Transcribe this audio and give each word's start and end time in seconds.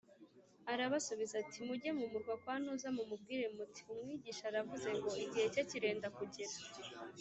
Arabasubiza 0.71 1.33
ati 1.43 1.57
“Mujye 1.67 1.89
mu 1.97 2.05
murwa 2.11 2.33
kwa 2.41 2.55
ntuza, 2.61 2.87
mumubwire 2.95 3.45
muti 3.55 3.81
‘Umwigisha 3.91 4.43
aravuze 4.51 4.87
ngo 4.95 5.07
igihe 5.25 5.47
cye 5.53 5.63
kirenda 5.69 6.07
kugera 6.17 6.53